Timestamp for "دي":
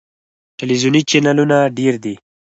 2.03-2.15